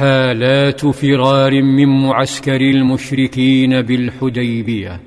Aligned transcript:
حالات 0.00 0.86
فرار 0.86 1.62
من 1.62 1.88
معسكر 1.88 2.60
المشركين 2.60 3.82
بالحديبية. 3.82 5.00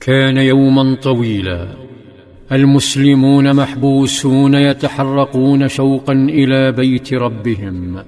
كان 0.00 0.36
يوما 0.36 0.94
طويلا. 0.94 1.68
المسلمون 2.52 3.56
محبوسون 3.56 4.54
يتحرقون 4.54 5.68
شوقا 5.68 6.12
إلى 6.12 6.72
بيت 6.72 7.14
ربهم. 7.14 8.02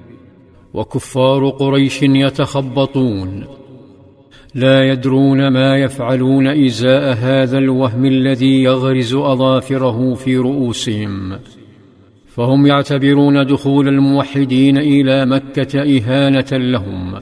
وكفار 0.74 1.48
قريش 1.48 2.02
يتخبطون. 2.02 3.44
لا 4.54 4.88
يدرون 4.88 5.48
ما 5.48 5.76
يفعلون 5.76 6.46
إزاء 6.46 7.14
هذا 7.14 7.58
الوهم 7.58 8.04
الذي 8.04 8.62
يغرز 8.62 9.14
أظافره 9.14 10.14
في 10.14 10.36
رؤوسهم. 10.36 11.38
فهم 12.34 12.66
يعتبرون 12.66 13.46
دخول 13.46 13.88
الموحدين 13.88 14.78
إلى 14.78 15.26
مكة 15.26 15.80
إهانة 15.80 16.46
لهم. 16.52 17.14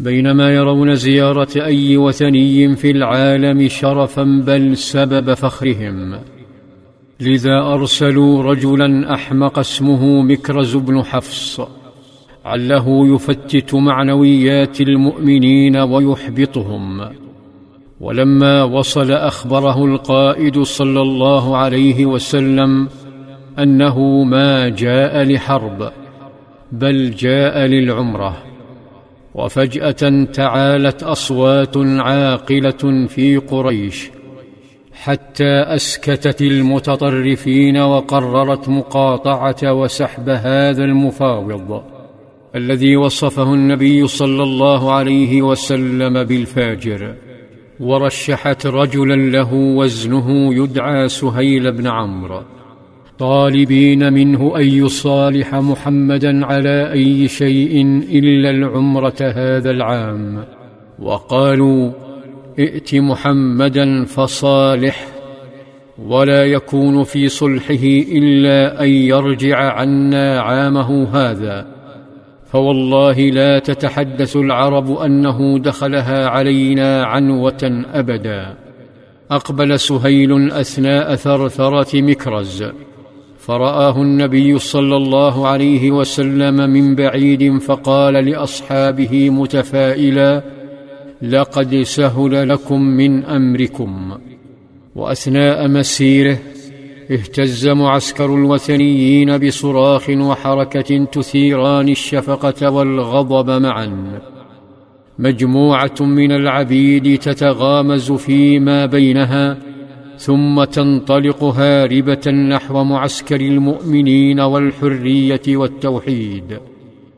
بينما 0.00 0.50
يرون 0.50 0.94
زيارة 0.94 1.48
أي 1.56 1.96
وثني 1.96 2.76
في 2.76 2.90
العالم 2.90 3.68
شرفا 3.68 4.22
بل 4.46 4.76
سبب 4.76 5.34
فخرهم. 5.34 6.18
لذا 7.20 7.58
أرسلوا 7.60 8.42
رجلا 8.42 9.14
أحمق 9.14 9.58
اسمه 9.58 10.22
مكرز 10.22 10.76
بن 10.76 11.02
حفص 11.02 11.60
عله 12.44 13.14
يفتت 13.14 13.74
معنويات 13.74 14.80
المؤمنين 14.80 15.76
ويحبطهم. 15.76 17.00
ولما 18.00 18.62
وصل 18.62 19.12
أخبره 19.12 19.84
القائد 19.84 20.62
صلى 20.62 21.00
الله 21.00 21.56
عليه 21.56 22.06
وسلم 22.06 22.88
أنه 23.58 24.24
ما 24.24 24.68
جاء 24.68 25.22
لحرب 25.22 25.92
بل 26.72 27.10
جاء 27.10 27.58
للعمرة. 27.58 28.36
وفجأة 29.34 30.24
تعالت 30.24 31.02
أصوات 31.02 31.76
عاقلة 31.76 33.06
في 33.06 33.36
قريش 33.36 34.10
حتى 34.92 35.54
أسكتت 35.76 36.42
المتطرفين 36.42 37.76
وقررت 37.76 38.68
مقاطعة 38.68 39.72
وسحب 39.72 40.28
هذا 40.28 40.84
المفاوض 40.84 41.82
الذي 42.54 42.96
وصفه 42.96 43.54
النبي 43.54 44.06
صلى 44.06 44.42
الله 44.42 44.92
عليه 44.92 45.42
وسلم 45.42 46.24
بالفاجر. 46.24 47.14
ورشحت 47.80 48.66
رجلا 48.66 49.16
له 49.16 49.54
وزنه 49.54 50.54
يدعى 50.54 51.08
سهيل 51.08 51.72
بن 51.72 51.86
عمرو. 51.86 52.42
طالبين 53.22 54.12
منه 54.12 54.56
أن 54.56 54.62
يصالح 54.62 55.54
محمدا 55.54 56.46
على 56.46 56.92
أي 56.92 57.28
شيء 57.28 58.02
إلا 58.12 58.50
العمرة 58.50 59.14
هذا 59.20 59.70
العام. 59.70 60.44
وقالوا 60.98 61.90
ائت 62.58 62.94
محمدا 62.94 64.04
فصالح 64.04 65.06
ولا 66.06 66.44
يكون 66.44 67.04
في 67.04 67.28
صلحه 67.28 67.84
إلا 68.12 68.82
أن 68.84 68.88
يرجع 68.88 69.56
عنا 69.72 70.40
عامه 70.40 71.08
هذا. 71.12 71.66
فوالله 72.46 73.20
لا 73.20 73.58
تتحدث 73.58 74.36
العرب 74.36 74.96
أنه 74.96 75.58
دخلها 75.58 76.28
علينا 76.28 77.04
عنوة 77.04 77.84
ابدا. 77.94 78.54
أقبل 79.30 79.80
سهيل 79.80 80.50
أثناء 80.50 81.14
ثرثرة 81.14 82.02
مكرز. 82.02 82.64
فرآه 83.42 84.02
النبي 84.02 84.58
صلى 84.58 84.96
الله 84.96 85.48
عليه 85.48 85.90
وسلم 85.90 86.70
من 86.70 86.94
بعيد 86.94 87.58
فقال 87.58 88.14
لأصحابه 88.14 89.30
متفائلا 89.30 90.42
لقد 91.22 91.82
سهل 91.82 92.48
لكم 92.48 92.80
من 92.82 93.24
أمركم. 93.24 94.18
وأثناء 94.94 95.68
مسيره 95.68 96.38
اهتز 97.10 97.68
معسكر 97.68 98.34
الوثنيين 98.34 99.38
بصراخ 99.38 100.10
وحركة 100.10 101.04
تثيران 101.04 101.88
الشفقة 101.88 102.70
والغضب 102.70 103.62
معا. 103.62 104.20
مجموعة 105.18 106.00
من 106.00 106.32
العبيد 106.32 107.18
تتغامز 107.18 108.12
فيما 108.12 108.86
بينها 108.86 109.71
ثم 110.22 110.64
تنطلق 110.64 111.44
هاربة 111.44 112.30
نحو 112.30 112.84
معسكر 112.84 113.40
المؤمنين 113.40 114.40
والحرية 114.40 115.42
والتوحيد. 115.48 116.58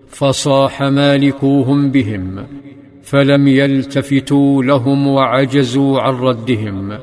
فصاح 0.09 0.83
مالكوهم 0.83 1.91
بهم 1.91 2.47
فلم 3.03 3.49
يلتفتوا 3.49 4.63
لهم 4.63 5.07
وعجزوا 5.07 6.01
عن 6.01 6.15
ردهم. 6.15 6.99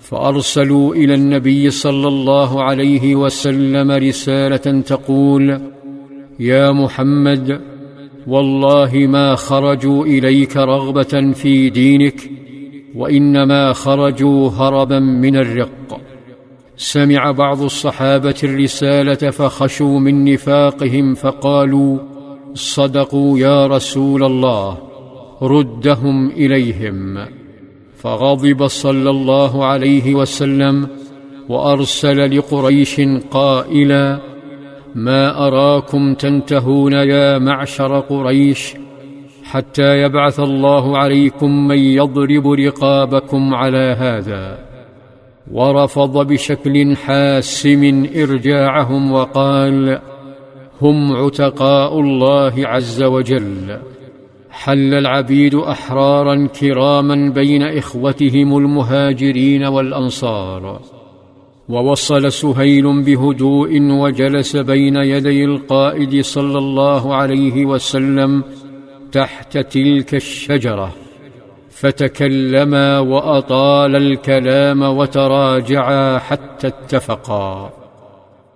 فأرسلوا 0.00 0.94
إلى 0.94 1.14
النبي 1.14 1.70
صلى 1.70 2.08
الله 2.08 2.62
عليه 2.62 3.16
وسلم 3.16 3.90
رسالة 3.90 4.80
تقول 4.80 5.60
يا 6.40 6.72
محمد 6.72 7.60
والله 8.26 8.92
ما 8.94 9.34
خرجوا 9.34 10.06
إليك 10.06 10.56
رغبة 10.56 11.32
في 11.32 11.70
دينك 11.70 12.41
وإنما 12.94 13.72
خرجوا 13.72 14.50
هربا 14.50 14.98
من 14.98 15.36
الرق. 15.36 16.00
سمع 16.76 17.30
بعض 17.30 17.62
الصحابة 17.62 18.34
الرسالة 18.44 19.30
فخشوا 19.30 20.00
من 20.00 20.32
نفاقهم 20.32 21.14
فقالوا 21.14 21.98
صدقوا 22.54 23.38
يا 23.38 23.66
رسول 23.66 24.24
الله 24.24 24.78
ردهم 25.42 26.30
إليهم. 26.30 27.18
فغضب 27.96 28.66
صلى 28.66 29.10
الله 29.10 29.64
عليه 29.64 30.14
وسلم 30.14 30.88
وأرسل 31.48 32.38
لقريش 32.38 33.00
قائلا 33.30 34.20
ما 34.94 35.46
أراكم 35.46 36.14
تنتهون 36.14 36.92
يا 36.92 37.38
معشر 37.38 38.00
قريش 38.00 38.74
حتى 39.42 40.02
يبعث 40.02 40.40
الله 40.40 40.98
عليكم 40.98 41.68
من 41.68 41.78
يضرب 41.78 42.50
رقابكم 42.50 43.54
على 43.54 43.96
هذا 43.98 44.58
ورفض 45.52 46.26
بشكل 46.26 46.96
حاسم 46.96 48.06
إرجاعهم 48.16 49.12
وقال 49.12 50.00
هم 50.82 51.12
عتقاء 51.12 52.00
الله 52.00 52.52
عز 52.56 53.02
وجل. 53.02 53.78
حل 54.50 54.94
العبيد 54.94 55.54
أحرارا 55.54 56.46
كراما 56.46 57.30
بين 57.30 57.62
إخوتهم 57.62 58.58
المهاجرين 58.58 59.64
والأنصار. 59.64 60.80
ووصل 61.68 62.32
سهيل 62.32 63.02
بهدوء 63.02 63.80
وجلس 63.80 64.56
بين 64.56 64.96
يدي 64.96 65.44
القائد 65.44 66.20
صلى 66.20 66.58
الله 66.58 67.14
عليه 67.14 67.66
وسلم 67.66 68.44
تحت 69.12 69.58
تلك 69.58 70.14
الشجرة 70.14 70.92
فتكلما 71.70 72.98
وأطال 72.98 73.96
الكلام 73.96 74.82
وتراجعا 74.82 76.18
حتى 76.18 76.66
اتفقا. 76.66 77.72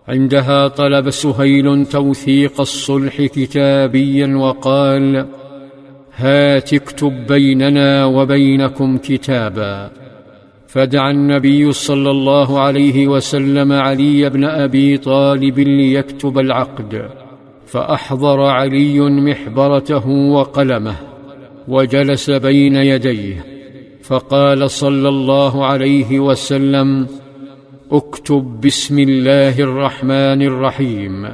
عندها 0.08 0.68
طلب 0.68 1.10
سهيل 1.10 1.86
توثيق 1.86 2.60
الصلح 2.60 3.22
كتابيا 3.22 4.36
وقال 4.36 5.26
هات 6.16 6.74
اكتب 6.74 7.26
بيننا 7.26 8.04
وبينكم 8.04 8.98
كتابا. 8.98 9.90
فدعا 10.68 11.10
النبي 11.10 11.72
صلى 11.72 12.10
الله 12.10 12.60
عليه 12.60 13.06
وسلم 13.06 13.72
علي 13.72 14.30
بن 14.30 14.44
أبي 14.44 14.98
طالب 14.98 15.58
ليكتب 15.58 16.38
العقد. 16.38 17.25
فأحضر 17.66 18.40
علي 18.40 19.00
محبرته 19.00 20.08
وقلمه 20.08 20.96
وجلس 21.68 22.30
بين 22.30 22.76
يديه 22.76 23.44
فقال 24.02 24.70
صلى 24.70 25.08
الله 25.08 25.66
عليه 25.66 26.20
وسلم 26.20 27.06
اكتب 27.92 28.60
بسم 28.60 28.98
الله 28.98 29.60
الرحمن 29.60 30.42
الرحيم 30.42 31.28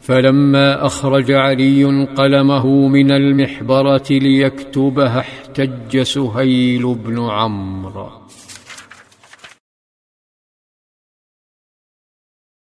فلما 0.00 0.86
أخرج 0.86 1.32
علي 1.32 1.84
قلمه 2.04 2.66
من 2.88 3.10
المحبرة 3.10 4.06
ليكتبها 4.10 5.20
احتج 5.20 6.02
سهيل 6.02 6.94
بن 6.94 7.18
عمرو. 7.18 8.08